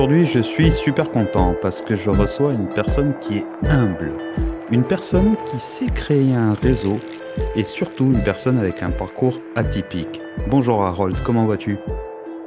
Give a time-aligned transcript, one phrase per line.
[0.00, 4.14] Aujourd'hui, je suis super content parce que je reçois une personne qui est humble,
[4.70, 6.96] une personne qui sait créer un réseau
[7.54, 10.18] et surtout une personne avec un parcours atypique.
[10.48, 11.76] Bonjour Harold, comment vas-tu?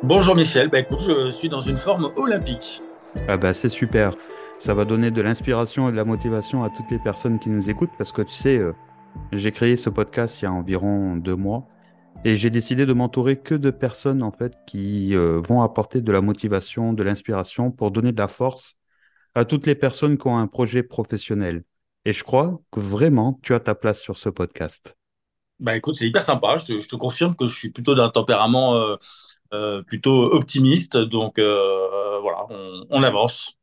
[0.02, 2.82] Bonjour Michel, bah écoute, je suis dans une forme olympique.
[3.28, 4.16] Ah bah c'est super,
[4.58, 7.70] ça va donner de l'inspiration et de la motivation à toutes les personnes qui nous
[7.70, 8.74] écoutent parce que tu sais, euh,
[9.32, 11.68] j'ai créé ce podcast il y a environ deux mois
[12.26, 16.12] et j'ai décidé de m'entourer que de personnes en fait qui euh, vont apporter de
[16.12, 18.76] la motivation, de l'inspiration pour donner de la force
[19.36, 21.64] à toutes les personnes qui ont un projet professionnel.
[22.06, 24.96] Et je crois que vraiment tu as ta place sur ce podcast.
[25.60, 26.58] Bah écoute, c'est hyper sympa.
[26.58, 28.96] Je te, confirme que je suis plutôt d'un tempérament euh,
[29.54, 30.98] euh, plutôt optimiste.
[30.98, 32.48] Donc voilà,
[32.90, 33.58] on avance.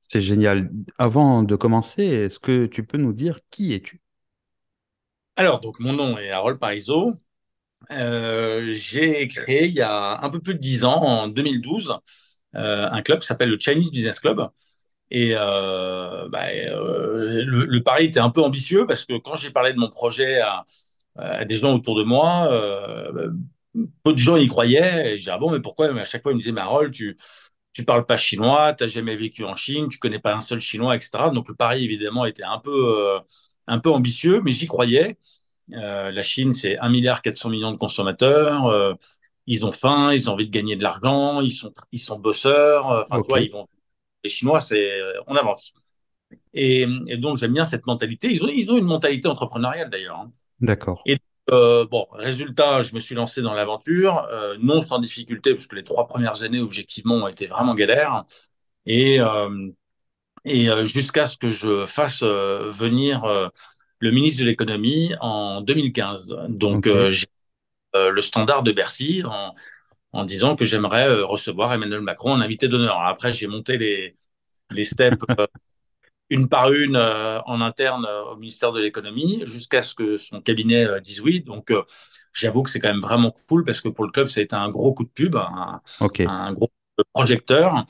[0.00, 0.70] C'est génial.
[0.98, 4.00] Avant de commencer, est-ce que tu peux nous dire qui es-tu?
[5.36, 7.14] Alors, donc mon nom est Harold Parizeau.
[7.90, 11.96] Euh, j'ai créé il y a un peu plus de dix ans, en 2012,
[12.56, 14.48] euh, un club qui s'appelle le Chinese Business Club.
[15.10, 19.78] Et euh, bah, le, pari était un peu ambitieux parce que quand j'ai parlé de
[19.78, 20.64] mon projet à,
[21.44, 22.48] des gens autour de moi,
[24.02, 25.12] peu de gens y croyaient.
[25.12, 25.86] Je disais, ah bon, mais pourquoi?
[25.86, 27.16] À chaque fois, ils me disaient, mais Harold, tu
[27.72, 30.60] tu parles pas chinois, tu n'as jamais vécu en Chine, tu connais pas un seul
[30.60, 31.30] chinois, etc.
[31.30, 33.20] Donc le pari, évidemment, était un peu,
[33.68, 35.18] un peu ambitieux, mais j'y croyais.
[35.74, 38.66] Euh, la Chine, c'est 1,4 milliard millions de consommateurs.
[38.66, 38.94] Euh,
[39.46, 42.90] ils ont faim, ils ont envie de gagner de l'argent, ils sont, ils sont bosseurs.
[42.90, 43.66] Euh, enfin, ils vont.
[44.22, 44.92] Les Chinois, c'est
[45.26, 45.72] on avance.
[46.52, 48.30] Et, donc j'aime bien cette mentalité.
[48.30, 50.18] Ils ont, ils ont une mentalité entrepreneuriale d'ailleurs.
[50.18, 50.30] Hein.
[50.60, 51.02] D'accord.
[51.06, 54.28] Et bon, résultat, je me suis lancé dans l'aventure,
[54.60, 58.24] non sans difficulté, parce que les trois premières années, objectivement, ont été vraiment galères.
[58.84, 59.18] Et,
[60.44, 63.50] et jusqu'à ce que je fasse venir
[64.00, 66.36] le ministre de l'économie en 2015.
[66.48, 67.26] Donc, euh, j'ai
[67.96, 69.54] euh, le standard de Bercy en,
[70.12, 73.00] en disant que j'aimerais euh, recevoir Emmanuel Macron en invité d'honneur.
[73.02, 74.16] Après, j'ai monté les,
[74.70, 75.18] les steps
[76.30, 81.20] une par une en interne au ministère de l'économie jusqu'à ce que son cabinet dise
[81.20, 81.40] oui.
[81.40, 81.72] Donc,
[82.32, 84.54] j'avoue que c'est quand même vraiment cool parce que pour le club, ça a été
[84.56, 85.82] un gros coup de pub, un,
[86.24, 86.70] un gros
[87.12, 87.86] projecteur.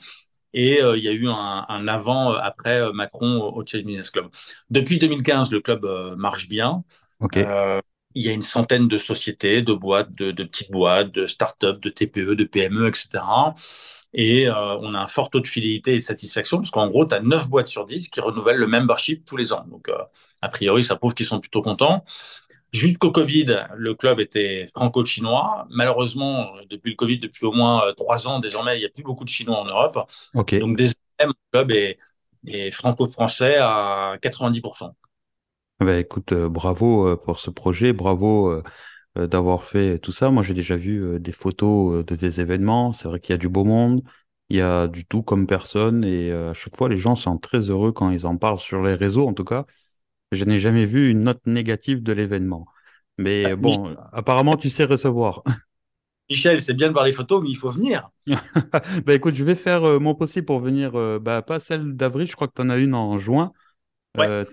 [0.53, 4.29] Et euh, il y a eu un, avant-après euh, euh, Macron au, Chelsea Business Club.
[4.69, 5.85] Depuis 2015, le club
[6.17, 6.83] marche bien.
[8.13, 11.89] il y a une centaine de sociétés, de boîtes, de, petites boîtes, de start-up, de
[11.89, 13.23] TPE, de PME, etc.
[14.13, 17.15] Et on a un fort taux de fidélité et de satisfaction, parce qu'en gros, tu
[17.15, 19.65] as 9 boîtes sur 10 qui renouvellent le membership tous les ans.
[19.69, 19.89] Donc,
[20.41, 22.03] a priori, ça prouve qu'ils sont plutôt contents.
[22.73, 25.67] Jusqu'au Covid, le club était franco-chinois.
[25.69, 29.03] Malheureusement, depuis le Covid, depuis au moins euh, trois ans, désormais, il n'y a plus
[29.03, 29.99] beaucoup de Chinois en Europe.
[30.33, 34.95] Donc, désormais, le club est, franco-français à 90%.
[35.81, 38.61] Bah, écoute, euh, bravo euh, pour ce projet, bravo
[39.17, 40.31] d'avoir fait tout ça.
[40.31, 42.93] Moi, j'ai déjà vu des photos de des événements.
[42.93, 44.01] C'est vrai qu'il y a du beau monde,
[44.47, 47.69] il y a du tout comme personne, et à chaque fois, les gens sont très
[47.69, 49.65] heureux quand ils en parlent sur les réseaux, en tout cas.
[50.31, 52.65] Je n'ai jamais vu une note négative de l'événement.
[53.17, 55.43] Mais ah, bon, apparemment, tu sais recevoir.
[56.31, 58.09] Michel, c'est bien de voir les photos, mais il faut venir.
[59.05, 62.25] bah écoute, je vais faire euh, mon possible pour venir, euh, bah, pas celle d'avril,
[62.25, 63.51] je crois que tu en as une en juin.
[64.17, 64.45] Euh,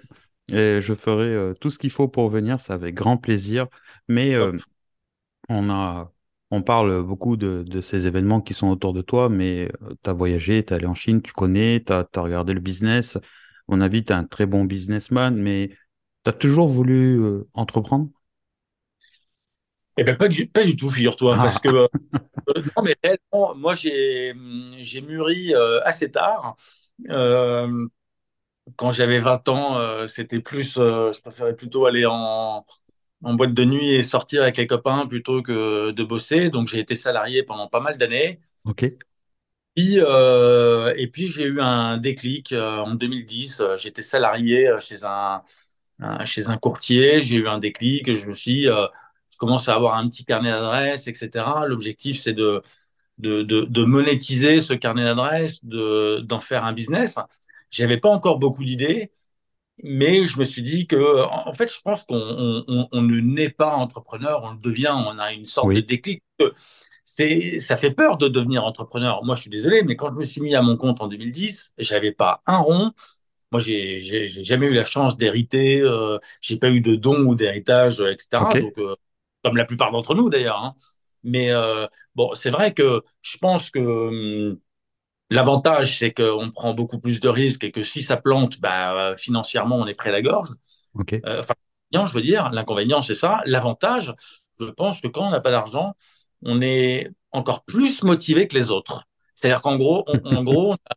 [0.49, 3.69] et je ferai tout ce qu'il faut pour venir, ça avec grand plaisir.
[4.09, 4.35] Mais
[5.49, 6.13] on a,
[6.51, 9.71] on parle beaucoup de, de, ces événements qui sont autour de toi, mais
[10.03, 12.61] tu as voyagé, tu es allé en Chine, tu connais, tu as, as, regardé le
[12.61, 13.19] business,
[13.69, 15.69] mon avis, tu es un très bon businessman, mais
[16.25, 18.11] tu as toujours voulu euh, entreprendre?
[19.97, 21.37] Eh bien, pas du, pas du tout, figure-toi.
[21.39, 21.43] Ah.
[21.43, 21.87] Parce que, euh,
[22.57, 24.35] euh, non, mais réellement, moi, j'ai
[25.03, 26.57] mûri assez tard.
[28.77, 32.65] quand j'avais 20 ans, c'était plus, je préférais plutôt aller en,
[33.25, 36.51] en boîte de nuit et sortir avec les copains plutôt que de bosser.
[36.51, 38.39] Donc, j'ai été salarié pendant pas mal d'années.
[38.65, 38.83] Ok.
[39.79, 43.61] Euh, et puis j'ai eu un déclic euh, en 2010.
[43.61, 45.43] Euh, j'étais salarié chez un,
[46.25, 47.21] chez un courtier.
[47.21, 48.15] J'ai eu un déclic.
[48.15, 51.67] Je me suis, je commence à avoir un petit carnet d'adresses, etc.
[51.67, 52.63] L'objectif c'est de,
[53.19, 57.19] de, de, monétiser ce carnet d'adresses, d'en faire un business.
[57.71, 59.13] J'avais pas encore beaucoup d'idées,
[59.83, 63.75] mais je me suis dit que, en fait, je pense qu'on on, ne naît pas
[63.77, 64.95] entrepreneur, on le devient.
[64.95, 66.23] On a une sorte de déclic
[67.11, 69.25] c'est, ça fait peur de devenir entrepreneur.
[69.25, 71.73] Moi, je suis désolé, mais quand je me suis mis à mon compte en 2010,
[71.79, 72.93] j'avais pas un rond.
[73.51, 75.81] Moi, j'ai, j'ai, jamais eu la chance d'hériter.
[75.81, 78.45] Euh, j'ai pas eu de dons ou d'héritage, euh, etc.
[78.61, 78.95] Donc, euh,
[79.43, 80.63] comme la plupart d'entre nous d'ailleurs.
[80.63, 80.75] Hein.
[81.25, 84.59] Mais euh, bon, c'est vrai que je pense que hum,
[85.31, 89.77] l'avantage, c'est qu'on prend beaucoup plus de risques et que si ça plante, bah, financièrement,
[89.77, 90.51] on est prêt à la gorge.
[90.95, 91.23] Okay.
[91.25, 91.55] enfin,
[91.91, 93.41] je veux dire, l'inconvénient, c'est ça.
[93.47, 94.15] L'avantage,
[94.61, 95.95] je pense que quand on n'a pas d'argent,
[96.43, 99.05] on est encore plus motivé que les autres.
[99.35, 100.97] C'est-à-dire qu'en gros, on, en gros, on a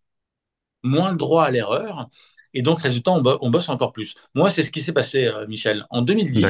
[0.83, 2.09] moins le droit à l'erreur.
[2.53, 4.15] Et donc, résultat, on, bosse encore plus.
[4.33, 5.85] Moi, c'est ce qui s'est passé, euh, Michel.
[5.89, 6.45] En 2010,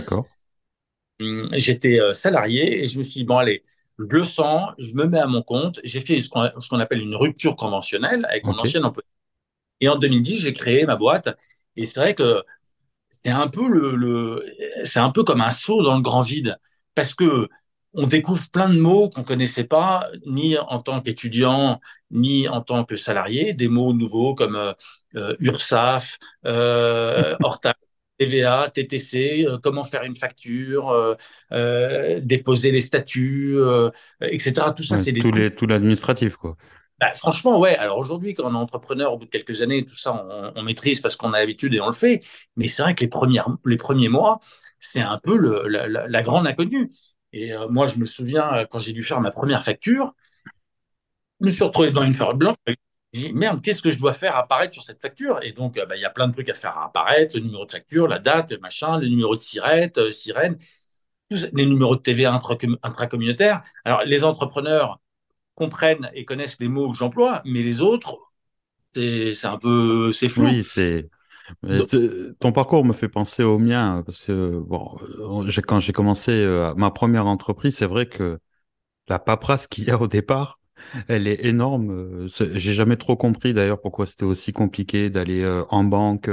[1.19, 3.63] hum, j'étais euh, salarié et je me suis dit, bon, allez,
[3.99, 5.79] je le sens, je me mets à mon compte.
[5.83, 9.07] J'ai fait ce qu'on appelle une rupture conventionnelle avec mon ancien employeur.
[9.79, 11.29] Et en 2010, j'ai créé ma boîte.
[11.75, 12.43] Et c'est vrai que
[13.09, 14.45] c'est un peu le,
[14.83, 16.57] c'est un peu comme un saut dans le grand vide
[16.95, 17.47] parce que
[17.93, 21.79] on découvre plein de mots qu'on connaissait pas, ni en tant qu'étudiant,
[22.09, 24.73] ni en tant que salarié, des mots nouveaux comme euh,
[25.15, 27.35] euh URSAF, euh,
[28.17, 31.17] TVA, TTC, euh, comment faire une facture,
[32.21, 33.57] déposer les statuts,
[34.21, 34.67] etc.
[34.75, 36.55] Tout ça, c'est des tout, les, tout l'administratif, quoi.
[37.01, 37.75] Bah, franchement, ouais.
[37.77, 40.23] Alors aujourd'hui, quand on est entrepreneur, au bout de quelques années, tout ça,
[40.55, 42.21] on, maîtrise parce qu'on a l'habitude et on le fait.
[42.55, 44.39] Mais c'est vrai que les, premières, les premiers mois,
[44.77, 46.91] c'est un peu le, la, grande inconnue.
[47.33, 50.13] Et euh, moi, je me souviens, euh, quand j'ai dû faire ma première facture,
[51.39, 52.57] je me suis retrouvé dans une feuille blanche.
[53.13, 55.39] J'ai dit, merde, qu'est-ce que je dois faire apparaître sur cette facture?
[55.43, 57.65] Et donc, euh, bah, il y a plein de trucs à faire apparaître, le numéro
[57.65, 60.57] de facture, la date, le machin, le numéro de sirette, sirène,
[61.29, 62.39] les numéros de TVA
[62.83, 63.61] intracommunautaires.
[63.85, 64.99] Alors, les entrepreneurs,
[65.55, 68.17] comprennent et connaissent les mots que j'emploie, mais les autres,
[68.93, 70.43] c'est un peu, c'est fou.
[70.43, 71.09] Oui, c'est.
[72.39, 74.97] Ton parcours me fait penser au mien parce que bon,
[75.67, 78.39] quand j'ai commencé euh, ma première entreprise, c'est vrai que
[79.07, 80.55] la paperasse qu'il y a au départ,
[81.07, 81.91] elle est énorme.
[81.91, 86.29] Euh, j'ai jamais trop compris d'ailleurs pourquoi c'était aussi compliqué d'aller euh, en banque,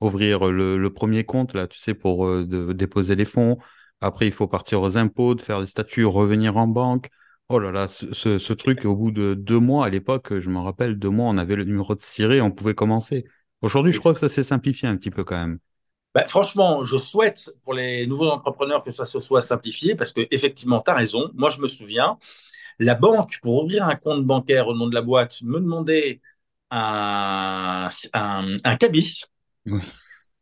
[0.00, 3.58] ouvrir le, premier compte là, tu sais, pour déposer les fonds.
[4.00, 7.10] Après, il faut partir aux impôts, de faire des statuts, revenir en banque.
[7.50, 10.98] Oh là là, ce, truc, au bout de deux mois, à l'époque, je me rappelle,
[10.98, 13.26] deux mois, on avait le numéro de ciré, on pouvait commencer.
[13.62, 15.58] Aujourd'hui, je crois que ça s'est simplifié un petit peu quand même.
[16.14, 20.26] Bah, franchement, je souhaite pour les nouveaux entrepreneurs que ça se soit simplifié parce que
[20.30, 21.30] effectivement, tu as raison.
[21.34, 22.18] Moi, je me souviens,
[22.78, 26.20] la banque, pour ouvrir un compte bancaire au nom de la boîte, me demandait
[26.70, 29.24] un, un, un cabis.
[29.66, 29.82] Oui.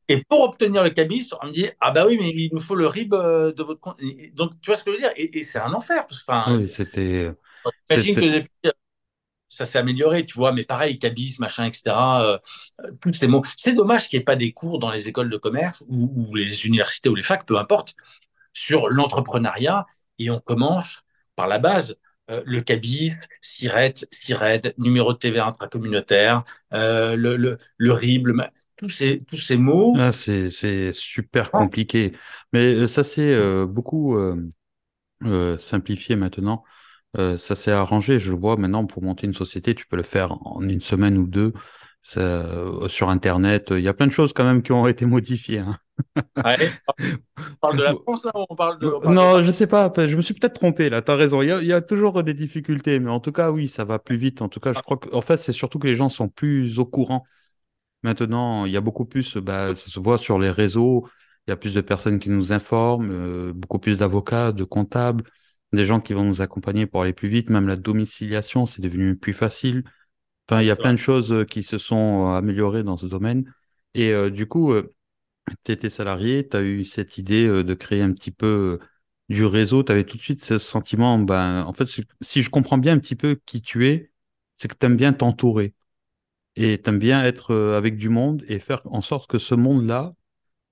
[0.09, 2.75] Et pour obtenir le cabis, on me dit Ah, bah oui, mais il nous faut
[2.75, 4.01] le RIB euh, de votre compte.
[4.33, 5.13] Donc, tu vois ce que je veux dire?
[5.17, 6.07] Et, c'est un enfer.
[6.11, 7.31] Enfin, oui, c'était.
[7.91, 8.71] J'imagine que
[9.59, 11.97] ça s'est amélioré, tu vois, mais pareil, cabis, machin, etc.
[11.97, 12.39] Euh,
[13.01, 13.43] tous ces mots.
[13.57, 16.67] C'est dommage qu'il n'y ait pas des cours dans les écoles de commerce ou, les
[16.67, 17.95] universités ou les facs, peu importe,
[18.53, 19.87] sur l'entrepreneuriat.
[20.19, 21.03] Et on commence
[21.37, 21.97] par la base.
[22.31, 28.35] Euh, le cabis, SIRET, SIRED, numéro de TVA intracommunautaire, le, le, le RIB, le,
[28.77, 29.95] tous ces, tous ces mots.
[29.99, 32.13] Ah, c'est super compliqué.
[32.53, 36.65] Mais euh, ça s'est euh, beaucoup euh, simplifié maintenant.
[37.15, 38.19] Ça s'est arrangé.
[38.19, 41.27] Je vois maintenant pour monter une société, tu peux le faire en une semaine ou
[41.27, 41.53] deux.
[42.03, 42.47] Ça,
[42.89, 45.59] sur Internet, il y a plein de choses quand même qui ont été modifiées.
[45.59, 45.77] Hein.
[46.37, 49.11] on parle de la France là on parle de...
[49.11, 49.93] non, je sais pas.
[49.97, 51.03] Je me suis peut-être trompé là.
[51.03, 51.43] Tu as raison.
[51.43, 53.85] Il y a, il y a, toujours des difficultés, mais en tout cas, oui, ça
[53.85, 54.41] va plus vite.
[54.41, 56.87] En tout cas, je crois qu'en fait, c'est surtout que les gens sont plus au
[56.87, 57.25] courant
[58.03, 61.09] Maintenant, il y a beaucoup plus, bah, ça se voit sur les réseaux,
[61.47, 65.25] il y a plus de personnes qui nous informent, euh, beaucoup plus d'avocats, de comptables,
[65.73, 69.17] des gens qui vont nous accompagner pour aller plus vite, même la domiciliation, c'est devenu
[69.17, 69.85] plus facile.
[70.49, 73.07] Enfin, il y a plein de choses euh, qui se sont euh, améliorées dans ce
[73.07, 73.53] domaine.
[73.95, 74.73] Et du coup,
[75.65, 78.79] tu étais salarié, tu as eu cette idée de créer un petit peu
[79.29, 81.89] du réseau, tu avais tout de suite ce sentiment, ben, en fait,
[82.21, 84.13] si je comprends bien un petit peu qui tu es,
[84.55, 85.75] c'est que tu aimes bien t'entourer
[86.57, 89.55] et tu aimes bien être euh, avec du monde et faire en sorte que ce
[89.55, 90.15] monde-là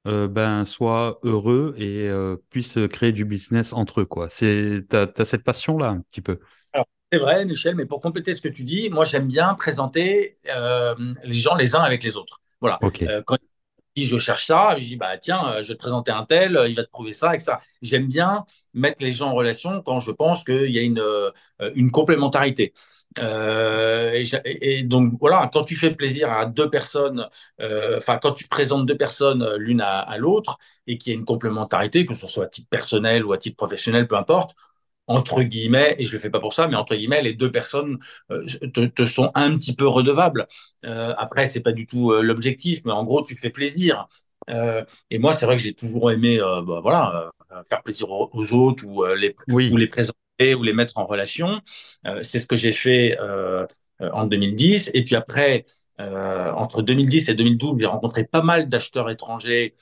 [0.07, 4.05] euh, ben, soit heureux et euh, puisse créer du business entre eux.
[4.05, 4.29] Quoi.
[4.29, 6.39] Tu as, cette passion-là un petit peu.
[7.13, 11.35] c'est vrai, Michel, mais pour compléter ce que tu dis, moi, j'aime bien présenter les
[11.35, 12.41] gens les uns avec les autres.
[12.61, 12.79] Voilà.
[13.27, 13.37] quand
[13.97, 16.85] je cherche ça, je dis bah tiens, je vais te présenter un tel, il va
[16.85, 17.61] te prouver ça, et ça.
[17.81, 18.45] J'aime bien
[18.75, 21.03] mettre les gens en relation quand je pense qu'il y a une,
[21.75, 22.75] une complémentarité.
[23.19, 27.29] Euh, et, donc voilà, quand tu fais plaisir à deux personnes,
[27.61, 31.19] euh, enfin quand tu présentes deux personnes euh, l'une à, l'autre et qu'il y a
[31.19, 34.55] une complémentarité, que ce soit à titre personnel ou à titre professionnel, peu importe,
[35.07, 37.99] entre guillemets, et je le fais pas pour ça, mais entre guillemets, les deux personnes
[38.75, 40.47] te, sont un petit peu redevables.
[40.83, 44.07] après, c'est pas du tout l'objectif, mais en gros, tu fais plaisir.
[44.49, 47.31] et moi, c'est vrai que j'ai toujours aimé, bah, voilà,
[47.69, 51.61] faire plaisir aux, autres ou les, ou les présenter ou les mettre en relation.
[52.07, 53.67] Euh, c'est ce que j'ai fait euh,
[54.01, 54.91] euh, en 2010.
[54.95, 55.65] Et puis après,
[55.99, 59.75] entre 2010 et 2012, j'ai rencontré pas mal d'acheteurs étrangers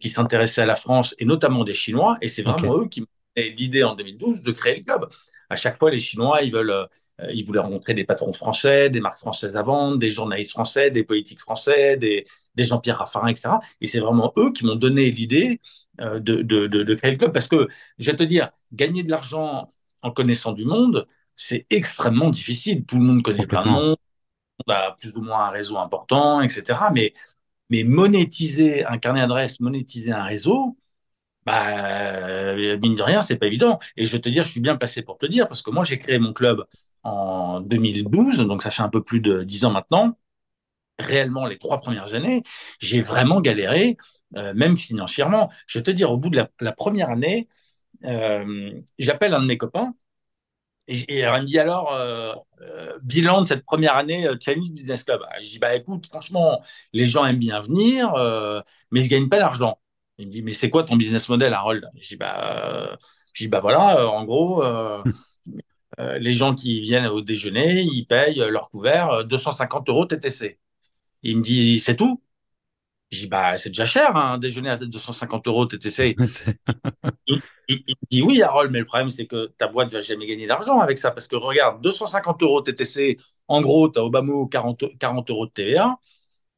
[0.00, 2.16] qui s'intéressaient à la France et notamment des Chinois.
[2.20, 5.08] Et c'est vraiment eux qui m'ont donné l'idée en 2012 de créer le club.
[5.50, 6.86] À chaque fois, les Chinois, ils veulent,
[7.34, 11.02] ils voulaient rencontrer des patrons français, des marques françaises à vendre, des journalistes français, des
[11.02, 12.24] politiques français, des,
[12.54, 13.54] des Jean-Pierre Raffarin, etc.
[13.80, 15.60] Et c'est vraiment eux qui m'ont donné l'idée
[15.98, 17.32] de, de, de, créer le club.
[17.32, 17.68] Parce que,
[17.98, 19.70] je vais te dire, gagner de l'argent
[20.02, 21.06] en connaissant du monde,
[21.36, 22.84] c'est extrêmement difficile.
[22.84, 23.96] Tout le monde connaît plein de monde,
[24.66, 26.78] on a plus ou moins un réseau important, etc.
[26.92, 27.14] Mais,
[27.70, 30.76] mais monétiser un carnet d'adresse, monétiser un réseau,
[31.46, 33.78] bah, mine de rien, c'est pas évident.
[33.96, 35.84] Et je vais te dire, je suis bien placé pour te dire, parce que moi,
[35.84, 36.64] j'ai créé mon club
[37.02, 40.18] en 2012, donc ça fait un peu plus de dix ans maintenant.
[40.98, 42.42] Réellement, les trois premières années,
[42.78, 43.96] j'ai vraiment galéré,
[44.36, 45.50] euh, même financièrement.
[45.66, 47.48] Je vais te dire, au bout de la, première année,
[48.04, 49.94] euh, j'appelle un de mes copains
[50.88, 52.34] et, il me dit alors, euh,
[53.02, 55.20] bilan de cette première année Chinese Business Club.
[55.42, 56.60] Je dis, bah écoute, franchement,
[56.92, 58.12] les gens aiment bien venir,
[58.90, 59.78] mais ils ne gagnent pas d'argent.
[60.18, 61.88] Il me dit, mais c'est quoi ton business model, Harold?
[61.96, 62.96] Je dis, bah,
[63.32, 64.62] je dis, bah voilà, en gros,
[65.98, 70.58] les gens qui viennent au déjeuner, ils payent leur couvert 250 euh, euros TTC.
[71.22, 72.22] Il me dit, c'est tout?
[73.12, 76.16] Je dis, bah, c'est déjà cher, hein, un déjeuner à 250 euros TTC.
[77.68, 80.46] il, dit, oui, Harold, mais le problème, c'est que ta boîte ne va jamais gagner
[80.46, 81.10] d'argent avec ça.
[81.10, 85.30] Parce que regarde, 250 euros TTC, en gros, tu as au bas mot 40, 40
[85.30, 85.98] euros de TVA.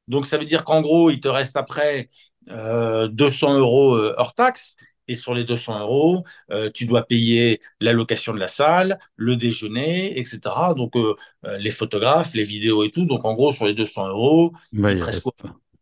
[0.08, 2.08] Donc, ça veut dire qu'en gros, il te reste après
[2.46, 4.76] 200 euh, euros hors taxe.
[5.06, 9.36] Et sur les 200 euros, euh, tu dois payer la location de la salle, le
[9.36, 10.40] déjeuner, etc.
[10.74, 11.14] Donc, euh,
[11.46, 13.04] euh, les photographes, les vidéos et tout.
[13.04, 15.34] Donc, en gros, sur les 200 euros, bah, il, reste, quoi?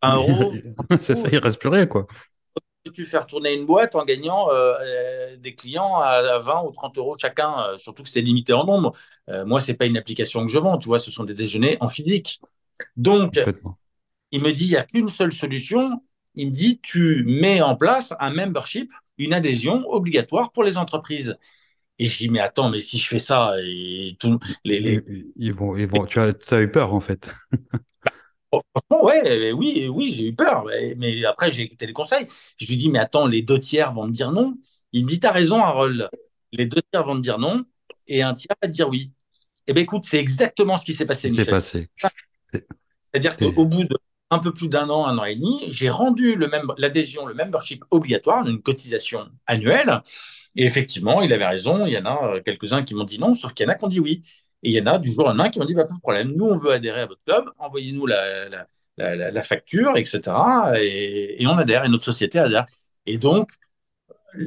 [0.03, 0.53] 1 euro.
[0.99, 2.07] C'est ça, il reste plus rien, quoi.
[2.93, 4.49] Tu faire tourner une boîte en gagnant
[5.37, 8.93] des clients à 20 ou 30 euros chacun, surtout que c'est limité en nombre.
[9.45, 11.87] moi, c'est pas une application que je vends, tu vois, ce sont des déjeuners en
[11.87, 12.41] physique.
[12.97, 13.39] Donc,
[14.31, 16.01] il me dit, il n'y a qu'une seule solution.
[16.35, 21.37] Il me dit, tu mets en place un membership une adhésion obligatoire pour les entreprises.
[21.99, 25.01] Et je dis, mais attends, mais si je fais ça, et tout, les,
[25.35, 27.31] Ils, vont, ils vont, tu, as, eu peur en fait.
[28.53, 28.61] Oh,
[29.01, 30.65] ouais, oui, oui, j'ai eu peur.
[30.97, 32.27] Mais, après, j'ai écouté les conseils.
[32.57, 34.55] Je lui dis, mais attends, les deux tiers vont me dire non.
[34.91, 36.07] Il me dit, t'as raison, Harold.
[36.51, 37.65] Les deux tiers vont me dire non
[38.07, 39.11] et un tiers va te dire oui.
[39.65, 41.47] Eh bien, écoute, c'est exactement ce qui s'est passé, Michel.
[41.47, 41.89] passé.
[42.51, 43.97] C'est-à-dire qu'au bout de
[44.29, 46.35] un peu plus d'un an, un an et demi, j'ai rendu
[46.77, 50.01] l'adhésion, le membership obligatoire, une cotisation annuelle.
[50.55, 51.85] Et effectivement, il avait raison.
[51.85, 53.75] Il y en a euh, quelques-uns qui m'ont dit non, sauf qu'il y en a
[53.75, 54.23] qui ont dit oui.
[54.63, 55.99] Et il y en a du jour au lendemain qui m'ont dit bah, pas de
[55.99, 56.33] problème.
[56.35, 57.45] Nous, on veut adhérer à votre club.
[57.59, 58.65] Envoyez-nous la,
[58.97, 60.21] la, facture, etc.
[60.79, 61.85] Et, on adhère.
[61.85, 62.65] Et notre société adhère.
[63.05, 63.49] Et donc,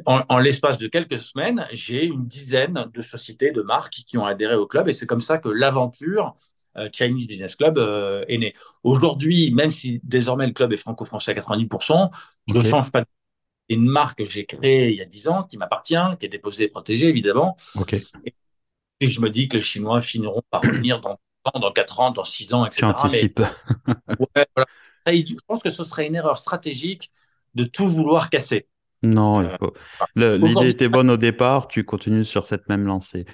[0.06, 4.54] en, l'espace de quelques semaines, j'ai une dizaine de sociétés, de marques qui ont adhéré
[4.54, 4.88] au club.
[4.88, 6.36] Et c'est comme ça que l'aventure
[6.76, 8.54] euh, Chinese Business Club euh, est né.
[8.82, 12.10] Aujourd'hui, même si désormais le club est franco-français à 90%,
[12.48, 13.04] je ne change pas.
[13.68, 16.28] C'est une marque que j'ai créée il y a 10 ans, qui m'appartient, qui est
[16.28, 17.56] déposée et protégée, évidemment.
[18.24, 18.34] Et,
[19.00, 21.18] je me dis que les Chinois finiront par revenir dans,
[21.54, 22.86] dans 4 ans, dans 6 ans, etc.
[25.06, 27.10] Je pense que ce serait une erreur stratégique
[27.54, 28.66] de tout vouloir casser.
[29.02, 29.40] Non,
[30.18, 33.26] euh, l'idée était bonne au départ, tu continues sur cette même lancée.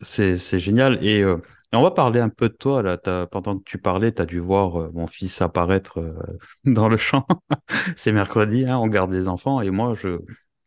[0.00, 1.04] C'est génial.
[1.04, 1.24] Et
[1.72, 2.82] et on va parler un peu de toi.
[2.82, 2.96] Là.
[3.26, 6.14] Pendant que tu parlais, tu as dû voir euh, mon fils apparaître euh,
[6.64, 7.26] dans le champ.
[7.96, 9.60] C'est mercredi, hein, on garde les enfants.
[9.60, 10.18] Et moi, je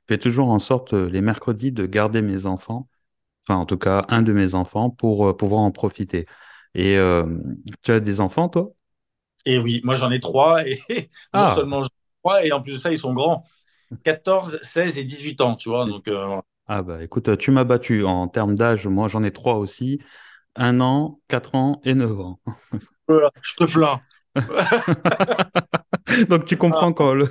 [0.07, 2.87] fais toujours en sorte, euh, les mercredis, de garder mes enfants.
[3.47, 6.25] Enfin, en tout cas, un de mes enfants pour pouvoir en profiter.
[6.75, 6.97] Et
[7.81, 8.71] tu as des enfants, toi?
[9.45, 10.65] Et oui, moi j'en ai trois.
[10.67, 11.53] Et non ah.
[11.55, 11.81] seulement
[12.23, 13.43] trois, et en plus de ça, ils sont grands.
[14.03, 15.85] 14, 16 et 18 ans, tu vois.
[15.85, 16.09] Donc,
[16.67, 18.87] Ah bah écoute, tu m'as battu en termes d'âge.
[18.87, 19.99] Moi, j'en ai trois aussi
[20.55, 22.39] un an, quatre ans et neuf ans.
[23.07, 24.01] Voilà, je te plains.
[26.29, 26.93] Donc tu comprends ah.
[26.93, 27.29] quand le...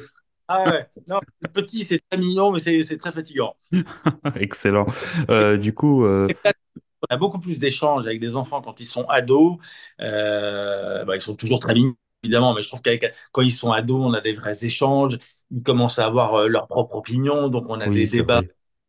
[0.53, 3.55] Ah ouais, non, le petit c'est très mignon, mais c'est très fatigant.
[4.35, 4.87] Excellent.
[5.31, 6.05] Euh, du coup...
[6.05, 9.59] Euh, on a beaucoup plus d'échanges avec des enfants quand ils sont ados.
[10.01, 12.91] Euh, bah, ils sont toujours très mignons, évidemment, mais je trouve que
[13.33, 15.17] quand ils sont ados, on a des vrais échanges.
[15.51, 18.43] Ils commencent à avoir leur propre opinion, donc on a des débats.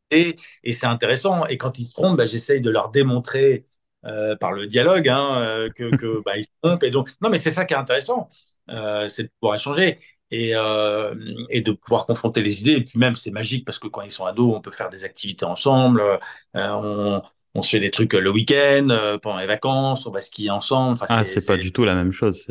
[0.10, 1.46] Et, et c'est intéressant.
[1.46, 3.66] Et quand ils se trompent, bah, j'essaye de leur démontrer
[4.06, 6.84] euh, par le dialogue, hein, euh, que, que bah, ils se trompent.
[6.84, 8.30] Et donc, non, mais c'est ça qui est intéressant,
[8.70, 10.00] euh, c'est de pouvoir échanger
[10.32, 10.54] et,
[11.50, 12.74] et, de pouvoir confronter les idées.
[12.74, 15.06] Et puis même, c'est magique parce que quand ils sont ados, on peut faire des
[15.06, 16.02] activités ensemble.
[16.54, 17.22] on,
[17.54, 20.94] on se fait des trucs le week-end, pendant les vacances, on va skier ensemble.
[20.94, 22.48] Enfin, ah, c'est pas du tout la même chose.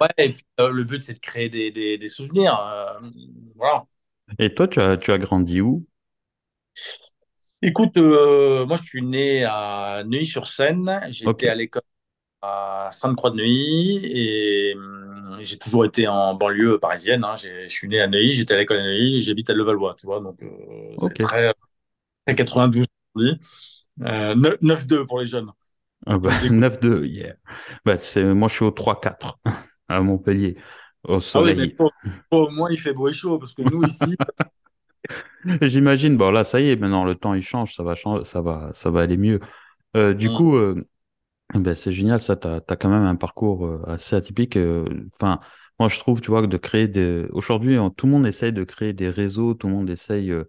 [0.00, 2.58] Ouais, et puis, le but, c'est de créer des, des, des souvenirs.
[3.56, 3.84] voilà.
[4.38, 5.86] Et toi, tu as, tu as grandi où?
[7.62, 11.00] Écoute, euh, moi je suis né à Neuilly-sur-Seine.
[11.08, 11.82] J'étais à l'école
[12.44, 17.24] à Sainte-Croix de Neuilly et hum, j'ai toujours été en banlieue parisienne.
[17.24, 17.34] Hein.
[17.36, 20.20] Je suis né à Neuilly, j'étais à l'école à Neuilly, j'habite à Levallois, tu vois.
[20.20, 20.48] Donc euh,
[20.98, 21.52] c'est très,
[22.26, 22.86] 92
[23.16, 23.40] aujourd'hui.
[23.98, 25.50] 9-2 pour les jeunes.
[26.06, 27.34] Ah bah, 9-2, yeah.
[27.84, 27.96] Bah,
[28.34, 29.38] moi je suis au 3-4
[29.88, 30.56] à Montpellier.
[31.04, 31.76] au Ah oui, mais soleil.
[32.30, 34.16] au moins il fait beau et chaud, parce que nous ici,
[35.62, 38.40] J'imagine, bon là, ça y est, maintenant le temps il change, ça va changer, ça
[38.40, 39.40] va, ça va aller mieux.
[39.96, 40.84] Euh, du on- coup, euh,
[41.54, 44.56] ben, c'est génial, ça, tu as, quand même un parcours euh, assez atypique.
[44.56, 44.84] euh,
[45.14, 45.40] Enfin,
[45.78, 47.26] moi je trouve, tu vois, que de créer des...
[47.32, 50.44] Aujourd'hui, tout le monde essaye de créer des réseaux, tout le monde essaye euh,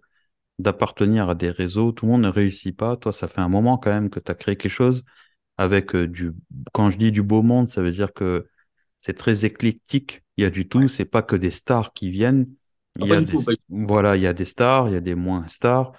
[0.58, 2.96] d'appartenir à des réseaux, tout le monde ne réussit pas.
[2.96, 5.04] Toi, ça fait un moment quand même que tu as créé quelque chose
[5.58, 6.32] avec du...
[6.72, 8.48] Quand je dis du beau monde, ça veut dire que
[8.98, 10.24] c'est très éclectique.
[10.36, 10.88] Il y a du tout.
[10.88, 10.88] ouais.
[10.88, 12.48] C'est pas que des stars qui viennent.
[12.96, 13.44] Il Ah, y a du des, tout.
[13.68, 15.92] voilà, il y a des stars, il y a des moins stars.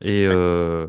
[0.00, 0.26] Et.
[0.26, 0.36] Ouais.
[0.36, 0.86] euh,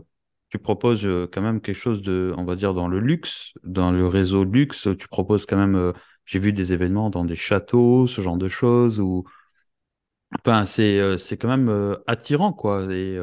[0.57, 3.91] tu proposes euh, quand même quelque chose de, on va dire, dans le luxe, dans
[3.91, 4.87] le réseau luxe.
[4.97, 5.93] Tu proposes quand même, euh,
[6.25, 8.99] j'ai vu des événements dans des châteaux, ce genre de choses.
[8.99, 9.25] Ou,
[10.39, 12.85] enfin, c'est, euh, c'est quand même euh, attirant, quoi.
[12.93, 13.17] Et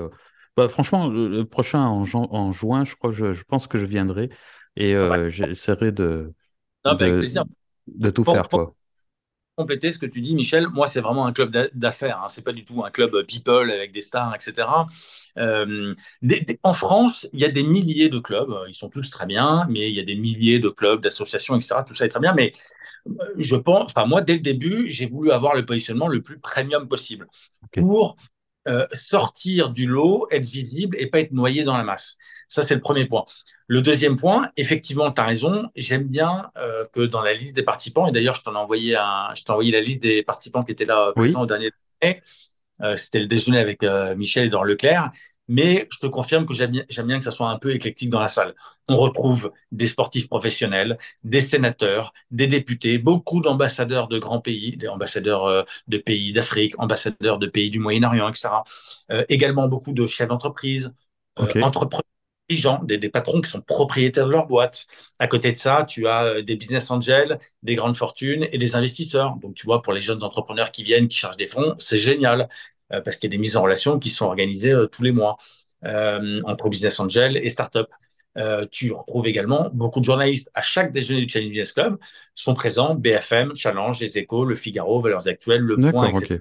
[0.57, 2.05] bah, franchement, le, le prochain en,
[2.53, 4.29] juin, je crois, je, je pense que je viendrai
[4.77, 5.31] et Ah ouais.
[5.31, 6.33] j'essaierai de,
[6.85, 6.97] Non,
[7.87, 8.75] de, tout Pour, faire, pour quoi.
[9.57, 12.21] Compléter ce que tu dis, Michel, moi, c'est vraiment un club d'a- d'affaires.
[12.23, 12.29] Hein.
[12.29, 14.89] C'est pas du tout un club people avec des stars, etc.
[15.39, 18.51] Euh, des- des- en France, il y a des milliers de clubs.
[18.69, 21.85] Ils sont tous très bien, mais il y a des milliers de clubs, d'associations, etc.
[21.85, 22.35] Tout ça est très bien.
[22.35, 22.53] Mais
[23.09, 26.39] euh, je pense, enfin, moi, dès le début, j'ai voulu avoir le positionnement le plus
[26.41, 27.27] premium possible
[27.77, 28.17] pour
[28.69, 32.16] euh, sortir du lot, être visible et pas être noyé dans la masse.
[32.49, 33.25] Ça, c'est le premier point.
[33.66, 35.66] Le deuxième point, effectivement, tu as raison.
[35.75, 38.97] J'aime bien euh, que dans la liste des participants, et d'ailleurs, je t'en ai envoyé
[38.97, 42.23] un, je t'ai envoyé la liste des participants qui étaient là présents au dernier déjeuner.
[42.83, 43.83] Euh, c'était le déjeuner avec
[44.16, 45.11] Michel et dans Leclerc.
[45.53, 48.29] Mais je te confirme que j'aime bien, que ça soit un peu éclectique dans la
[48.29, 48.55] salle.
[48.89, 54.89] On retrouve des sportifs professionnels, des sénateurs, des députés, beaucoup d'ambassadeurs de grands pays, des
[54.89, 58.65] ambassadeurs euh, de pays d'Afrique, ambassadeurs de pays du Moyen-Orient, etc.
[59.11, 60.95] Euh, également beaucoup de chefs d'entreprise,
[61.39, 62.03] euh, entrepreneurs,
[62.83, 64.87] des, des patrons qui sont propriétaires de leur boîte.
[65.19, 69.37] À côté de ça, tu as des business angels, des grandes fortunes et des investisseurs.
[69.37, 72.49] Donc, tu vois, pour les jeunes entrepreneurs qui viennent, qui chargent des fonds, c'est génial
[73.00, 75.38] parce qu'il y a des mises en relation qui sont organisées euh, tous les mois
[75.85, 77.88] euh, entre business angels et start-up.
[78.38, 81.98] Euh, tu retrouves également beaucoup de journalistes à chaque déjeuner du Challenge Business Club
[82.35, 86.40] sont présents BFM, Challenge, Les Échos, Le Figaro, Valeurs Actuelles, Le Point, etc.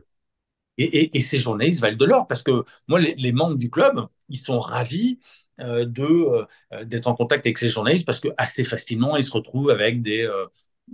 [0.77, 3.69] Et, et, et ces journalistes valent de l'or parce que moi, les, les, membres du
[3.69, 5.19] club, ils sont ravis
[5.59, 9.31] euh, de euh, d'être en contact avec ces journalistes parce que assez facilement, ils se
[9.31, 10.45] retrouvent avec des euh,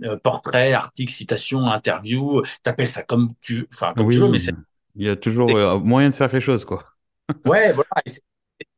[0.04, 2.42] euh, portraits, articles, citations, interviews.
[2.62, 3.66] T'appelles ça comme tu,
[3.96, 4.54] veux, mais c'est
[4.98, 6.84] il y a toujours euh, moyen de faire quelque chose, quoi.
[7.44, 7.88] ouais, voilà.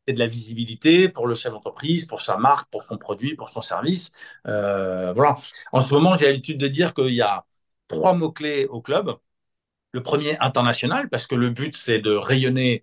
[0.08, 3.50] c'est de la visibilité pour le chef d'entreprise, pour sa marque, pour son produit, pour
[3.50, 4.12] son service.
[4.46, 5.36] Euh, voilà.
[5.72, 7.44] En ce moment, j'ai l'habitude de dire qu'il y a
[7.88, 9.16] trois mots-clés au club.
[9.92, 12.82] Le premier, international, parce que le but, c'est de rayonner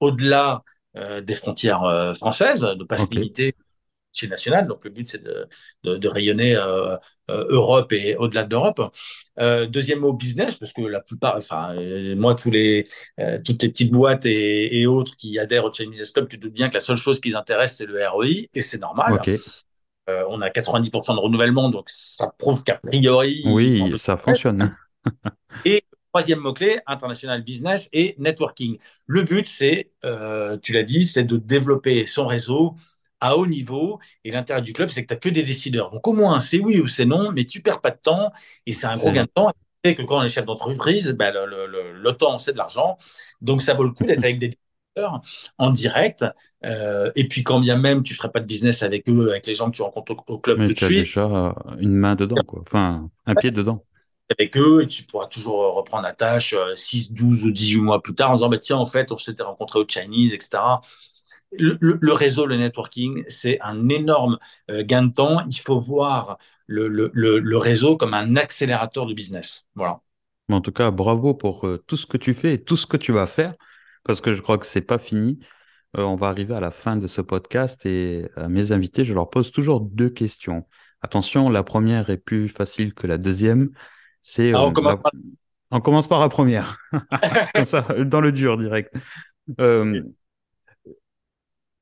[0.00, 0.64] au-delà
[0.96, 3.14] euh, des frontières françaises, de ne pas se Ok.
[3.14, 3.54] limiter
[4.12, 4.66] chez national.
[4.66, 5.48] Donc, le but, c'est de,
[5.84, 6.96] de, de, rayonner euh,
[7.30, 8.80] euh, Europe et au-delà de l'Europe.
[9.38, 11.74] Euh, deuxième mot, business, parce que la plupart, enfin,
[12.16, 12.86] moi, tous les,
[13.44, 16.42] toutes les petites boîtes et, et, autres qui adhèrent au Chinese Business Club, tu te
[16.42, 19.20] doutes bien que la seule chose qui les intéresse, c'est le ROI, et c'est normal.
[20.06, 24.74] On a 90% de renouvellement, donc ça prouve qu'a priori, Oui, ça fonctionne.
[25.66, 25.82] et
[26.14, 28.78] troisième mot-clé, international business et networking.
[29.06, 29.92] Le but, c'est,
[30.62, 32.74] tu l'as dit, c'est de développer son réseau
[33.20, 33.98] à haut niveau.
[34.24, 35.90] Et l'intérêt du club, c'est que tu n'as que des décideurs.
[35.90, 38.32] Donc au moins, c'est oui ou c'est non, mais tu perds pas de temps
[38.66, 39.52] et c'est un gros gain de temps.
[39.84, 42.98] Et que quand on est chef d'entreprise, ben, le, le, le, temps, c'est de l'argent.
[43.40, 45.22] Donc ça vaut le coup d'être avec des décideurs
[45.58, 46.24] en direct.
[46.64, 49.46] Euh, et puis quand bien même tu ne ferais pas de business avec eux, avec
[49.46, 51.54] les gens que tu rencontres au, au club Mais tout de tu as suite, déjà
[51.78, 52.60] une main dedans, quoi.
[52.62, 53.84] Enfin, un pied dedans.
[54.30, 58.14] avec eux et tu pourras toujours reprendre la tâche 6, 12 ou 18 mois plus
[58.14, 60.58] tard en disant bah, tiens, en fait, on s'était rencontré au Chinese, etc.
[61.52, 64.38] Le, réseau, le networking, c'est un énorme
[64.70, 65.40] euh, gain de temps.
[65.48, 69.66] Il faut voir le, le, le, réseau comme un accélérateur de business.
[69.74, 70.00] Voilà.
[70.48, 72.86] Mais en tout cas, bravo pour euh, tout ce que tu fais et tout ce
[72.86, 73.54] que tu vas faire,
[74.04, 75.38] parce que je crois que c'est pas fini.
[75.96, 79.14] Euh, on va arriver à la fin de ce podcast et à mes invités, je
[79.14, 80.66] leur pose toujours deux questions.
[81.00, 83.70] Attention, la première est plus facile que la deuxième.
[84.20, 84.96] C'est Ah, euh, on, commence la...
[84.98, 85.12] par...
[85.70, 86.78] on commence par la première,
[87.54, 88.94] comme ça, dans le dur direct.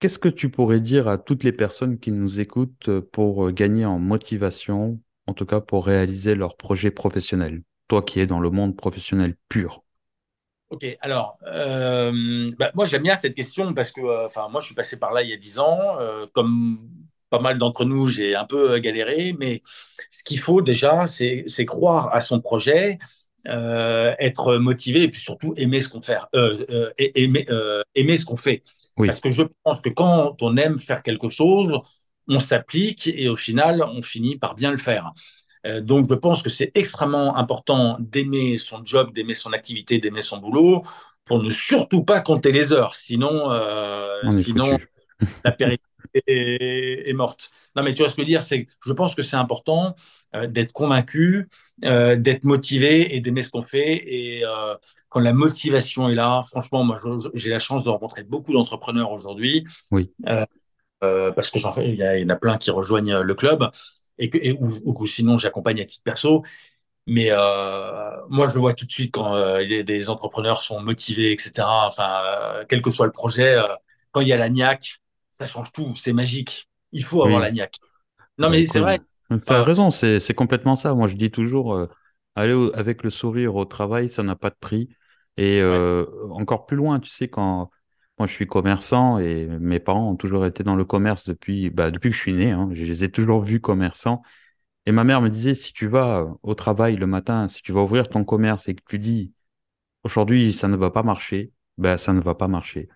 [0.06, 3.84] Euh, Qu'est-ce que tu pourrais dire à toutes les personnes qui nous écoutent pour gagner
[3.84, 7.62] en motivation, en tout cas pour réaliser leur projet professionnel?
[7.88, 9.82] Toi qui es dans le monde professionnel pur.
[10.70, 14.98] Ok, alors, euh, bah, moi j'aime bien cette question parce que moi je suis passé
[14.98, 15.98] par là il y a 10 ans.
[16.00, 16.78] Euh, comme
[17.30, 19.62] pas mal d'entre nous, j'ai un peu galéré, mais
[20.10, 22.98] ce qu'il faut déjà, c'est croire à son projet,
[23.48, 26.18] euh, être motivé et puis surtout aimer ce qu'on fait.
[26.36, 27.46] Euh, aimer,
[27.96, 28.62] aimer, ce qu'on fait.
[28.96, 29.08] Oui.
[29.08, 31.78] Parce que je pense que quand on aime faire quelque chose,
[32.28, 35.12] on s'applique et au final, on finit par bien le faire.
[35.82, 40.38] donc, je pense que c'est extrêmement important d'aimer son job, d'aimer son activité, d'aimer son
[40.38, 40.84] boulot,
[41.24, 42.94] pour ne surtout pas compter les heures.
[42.94, 43.50] Sinon,
[44.30, 44.78] sinon
[45.44, 45.82] la pérennité
[46.26, 47.50] est, morte.
[47.74, 49.96] Non, mais tu vois ce que je veux dire, c'est je pense que c'est important
[50.48, 54.02] d'être convaincu, d'être motivé et d'aimer ce qu'on fait.
[54.06, 54.42] Et
[55.08, 57.00] quand la motivation est là, franchement, moi,
[57.34, 59.64] j'ai la chance de rencontrer beaucoup d'entrepreneurs aujourd'hui.
[59.90, 60.10] Oui.
[61.00, 63.68] parce que j'en fais, il y, en a plein qui rejoignent le club
[64.18, 66.42] et, que, ou, sinon j'accompagne à titre perso.
[67.06, 71.32] Mais euh, moi, je le vois tout de suite quand euh, des entrepreneurs sont motivés,
[71.32, 71.52] etc.
[71.86, 73.56] Enfin, euh, quel que soit le projet,
[74.10, 75.94] quand il y a la niaque, ça change tout.
[75.94, 76.68] C'est magique.
[76.92, 77.76] Il faut avoir la niaque.
[78.38, 79.00] Non, mais c'est vrai.
[79.30, 80.94] Tu as raison, c'est complètement ça.
[80.94, 81.88] Moi, je dis toujours,
[82.34, 84.88] aller avec le sourire au travail, ça n'a pas de prix.
[85.36, 85.62] Et
[86.30, 87.70] encore plus loin, tu sais, quand
[88.18, 91.90] moi je suis commerçant et mes parents ont toujours été dans le commerce depuis, bah,
[91.90, 92.70] depuis que je suis né, hein.
[92.72, 94.22] je les ai toujours vus commerçants.
[94.86, 97.82] Et ma mère me disait, si tu vas au travail le matin, si tu vas
[97.82, 99.34] ouvrir ton commerce et que tu dis,
[100.04, 102.88] aujourd'hui, ça ne va pas marcher, ben, ça ne va pas marcher.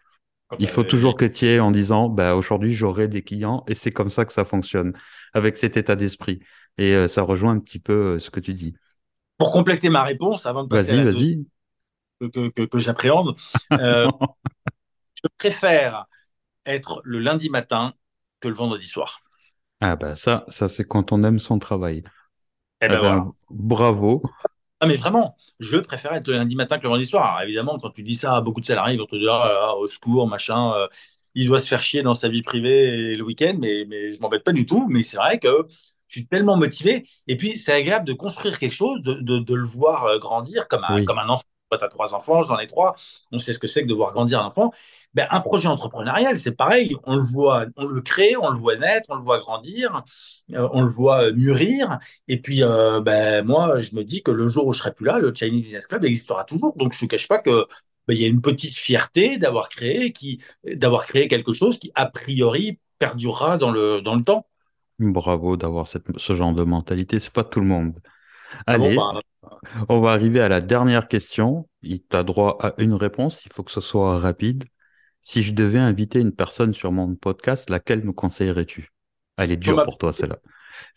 [0.58, 3.92] Il faut toujours que tu aies en disant, bah, aujourd'hui, j'aurai des clients et c'est
[3.92, 4.92] comme ça que ça fonctionne,
[5.32, 6.40] avec cet état d'esprit.
[6.78, 8.74] Et euh, ça rejoint un petit peu euh, ce que tu dis.
[9.38, 13.34] Pour compléter ma réponse, avant de passer à la que, que, j'appréhende,
[13.72, 14.10] euh,
[15.24, 16.06] je préfère
[16.66, 17.94] être le lundi matin
[18.40, 19.20] que le vendredi soir.
[19.80, 22.02] Ah bah ça, ça c'est quand on aime son travail.
[22.82, 24.22] Eh ben, ah ben Bravo.
[24.80, 27.26] Ah mais vraiment, je préfère être le lundi matin que le vendredi soir.
[27.26, 29.76] Alors, évidemment, quand tu dis ça à beaucoup de salariés, ils vont te dire ah,
[29.76, 30.88] au secours, machin, euh,
[31.34, 34.42] il doit se faire chier dans sa vie privée le week-end, mais, mais je m'embête
[34.42, 34.86] pas du tout.
[34.88, 35.66] Mais c'est vrai que
[36.08, 37.02] je suis tellement motivé.
[37.28, 40.84] Et puis, c'est agréable de construire quelque chose, de, de, le voir euh, grandir comme
[40.84, 41.44] un, comme un enfant.
[41.70, 42.96] Toi, tu as trois enfants, j'en ai trois.
[43.30, 44.72] On sait ce que c'est que de voir grandir un enfant.
[45.14, 46.96] Ben, un projet entrepreneurial, c'est pareil.
[47.04, 50.02] On le voit, on le crée, on le voit naître, on le voit grandir,
[50.52, 51.98] euh, on le voit euh, mûrir.
[52.26, 55.06] Et puis, euh, ben, moi, je me dis que le jour où je serai plus
[55.06, 56.76] là, le Chinese Business Club existera toujours.
[56.76, 57.66] Donc, je ne cache pas que
[58.08, 60.12] ben, il y a une petite fierté d'avoir créé,
[60.64, 64.46] d'avoir créé quelque chose qui, a priori, perdurera dans le, dans le temps.
[64.98, 67.20] Bravo d'avoir ce genre de mentalité.
[67.20, 68.00] C'est pas tout le monde.
[68.66, 69.20] Ah Allez, bah,
[69.88, 71.68] on va arriver à la dernière question.
[71.82, 73.44] Tu as droit à une réponse.
[73.46, 74.64] Il faut que ce soit rapide.
[75.20, 78.90] Si je devais inviter une personne sur mon podcast, laquelle me conseillerais-tu?
[79.36, 80.38] Elle est dure pour toi, celle-là.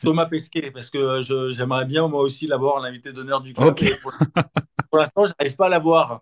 [0.02, 3.76] Thomas Pesquet, parce que j'aimerais bien moi aussi l'avoir, l'invité d'honneur du club.
[4.90, 6.22] Pour, l'instant, je n'arrive pas à l'avoir.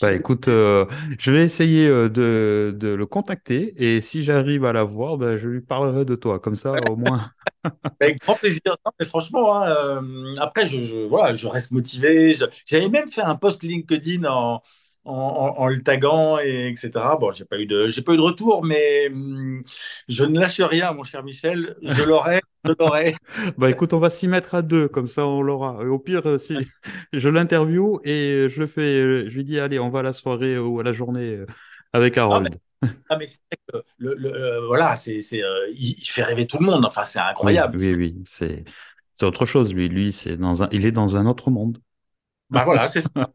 [0.00, 0.86] Bah, écoute, euh,
[1.18, 5.60] je vais essayer euh, de, le contacter et si j'arrive à l'avoir, bah, je lui
[5.60, 6.40] parlerai de toi.
[6.40, 7.30] Comme ça, au moins.
[8.00, 8.76] Avec grand plaisir.
[8.98, 12.34] mais franchement, hein, euh, après, je, voilà, je reste motivé.
[12.66, 14.62] J'avais même fait un post LinkedIn en,
[15.04, 16.90] en, le taguant, et etc.
[17.18, 19.62] Bon, j'ai pas eu de, j'ai pas eu de retour, mais hum,
[20.08, 21.76] je ne lâche rien, mon cher Michel.
[21.82, 23.14] Je l'aurai, je l'aurai.
[23.58, 25.84] bah écoute, on va s'y mettre à deux, comme ça on l'aura.
[25.84, 26.56] Au pire, euh, si
[27.12, 30.12] je l'interview et je le fais, euh, je lui dis allez, on va à la
[30.12, 31.46] soirée ou à la journée euh,
[31.92, 32.56] avec Harold.
[33.08, 35.40] Ah mais, que le, voilà, c'est, c'est
[35.72, 36.84] il, fait rêver tout le monde.
[36.84, 37.76] Enfin, c'est incroyable.
[37.78, 38.64] Oui, oui, c'est,
[39.14, 39.72] c'est autre chose.
[39.72, 41.78] Lui, lui, c'est dans un, il est dans un autre monde.
[42.52, 43.30] Bah voilà, c'est ça.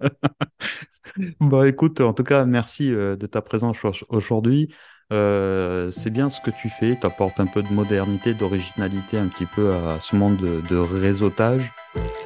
[1.42, 3.78] bah écoute, en tout cas, merci euh, de ta présence
[4.10, 4.70] aujourd'hui.
[5.12, 9.28] Euh, c'est bien ce que tu fais, tu apportes un peu de modernité, d'originalité un
[9.28, 11.72] petit peu à ce monde de, réseautage.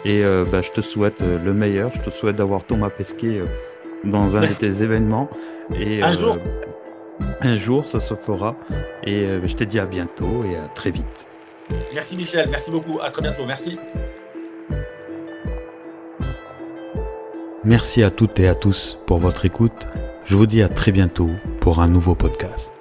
[0.04, 3.42] Et euh, bah, je te souhaite le meilleur, je te souhaite d'avoir Thomas Pesquet
[4.04, 5.30] dans un de tes événements.
[5.80, 6.38] Et, un jour
[7.40, 8.58] Un jour, ça se fera.
[9.04, 11.28] Et je te dis à bientôt et à très vite.
[11.94, 13.78] Merci Michel, merci beaucoup, à très bientôt, merci.
[17.63, 19.88] Merci à toutes et à tous pour votre écoute.
[20.26, 22.74] Je vous dis à très bientôt pour un nouveau podcast.